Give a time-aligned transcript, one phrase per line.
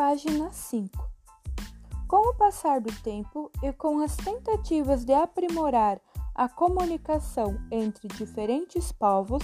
[0.00, 1.10] Página 5.
[2.08, 6.00] Com o passar do tempo e com as tentativas de aprimorar
[6.34, 9.42] a comunicação entre diferentes povos,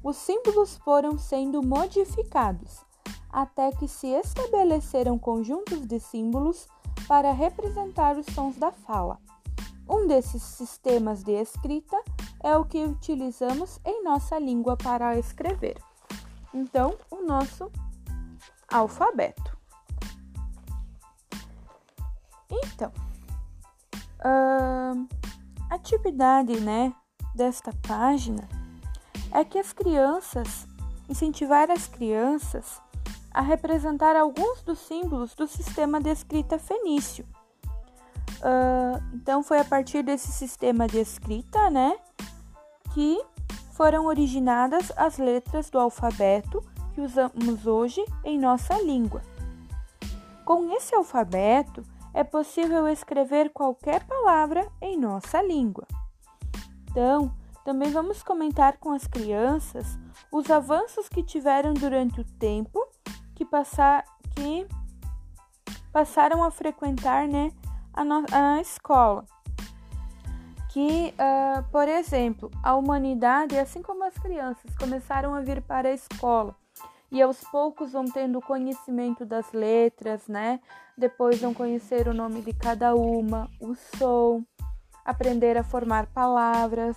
[0.00, 2.84] os símbolos foram sendo modificados
[3.28, 6.68] até que se estabeleceram conjuntos de símbolos
[7.08, 9.18] para representar os sons da fala.
[9.90, 12.00] Um desses sistemas de escrita
[12.44, 15.82] é o que utilizamos em nossa língua para escrever.
[16.54, 17.68] Então, o nosso
[18.70, 19.53] alfabeto.
[22.74, 22.92] Então,
[24.20, 26.92] a atividade né,
[27.34, 28.48] desta página
[29.32, 30.66] é que as crianças,
[31.08, 32.80] incentivar as crianças
[33.32, 37.26] a representar alguns dos símbolos do sistema de escrita fenício.
[38.38, 41.96] Uh, então, foi a partir desse sistema de escrita, né,
[42.92, 43.20] que
[43.72, 46.62] foram originadas as letras do alfabeto
[46.94, 49.20] que usamos hoje em nossa língua.
[50.44, 51.82] Com esse alfabeto,
[52.14, 55.86] é possível escrever qualquer palavra em nossa língua.
[56.88, 57.34] Então,
[57.64, 59.98] também vamos comentar com as crianças
[60.30, 62.86] os avanços que tiveram durante o tempo
[63.34, 64.04] que, passar,
[64.36, 64.66] que
[65.92, 67.50] passaram a frequentar né,
[67.92, 69.24] a, no, a escola.
[70.72, 75.92] Que, uh, por exemplo, a humanidade, assim como as crianças, começaram a vir para a
[75.92, 76.56] escola
[77.10, 80.60] e aos poucos vão tendo conhecimento das letras, né?
[80.96, 84.42] Depois vão conhecer o nome de cada uma, o som,
[85.04, 86.96] aprender a formar palavras.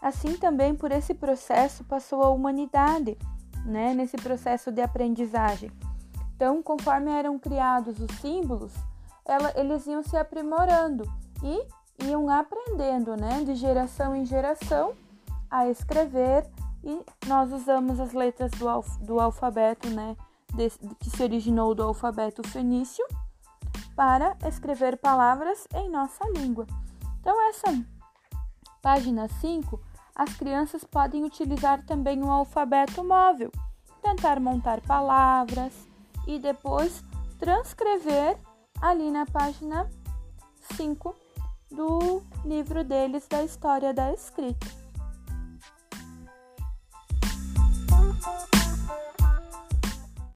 [0.00, 3.16] Assim também por esse processo passou a humanidade,
[3.64, 3.94] né?
[3.94, 5.70] Nesse processo de aprendizagem.
[6.34, 8.72] Então, conforme eram criados os símbolos,
[9.24, 11.10] ela, eles iam se aprimorando
[11.42, 11.66] e
[12.04, 13.42] iam aprendendo, né?
[13.42, 14.94] De geração em geração
[15.50, 16.46] a escrever
[16.86, 20.16] e nós usamos as letras do, alf do alfabeto, né,
[21.00, 23.04] que se originou do alfabeto fenício,
[23.96, 26.64] para escrever palavras em nossa língua.
[27.20, 27.84] Então, essa
[28.80, 29.80] página 5,
[30.14, 33.50] as crianças podem utilizar também o alfabeto móvel,
[34.00, 35.72] tentar montar palavras
[36.24, 37.02] e depois
[37.38, 38.38] transcrever
[38.80, 39.90] ali na página
[40.76, 41.16] 5
[41.68, 44.75] do livro deles da história da escrita.